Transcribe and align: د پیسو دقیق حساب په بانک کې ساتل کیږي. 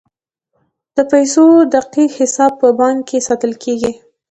د 0.95 0.97
پیسو 1.11 1.45
دقیق 1.75 2.11
حساب 2.19 2.51
په 2.61 2.67
بانک 2.79 2.99
کې 3.09 3.25
ساتل 3.27 3.53
کیږي. 3.63 3.91